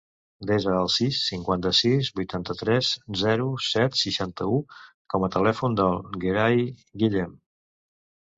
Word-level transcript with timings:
Desa 0.51 0.69
el 0.75 0.87
sis, 0.93 1.17
cinquanta-sis, 1.31 2.09
vuitanta-tres, 2.19 2.89
zero, 3.25 3.45
set, 3.67 3.99
seixanta-u 4.05 4.57
com 5.15 5.27
a 5.29 5.31
telèfon 5.37 5.79
del 5.83 6.01
Gerai 6.25 6.67
Guillem. 7.05 7.39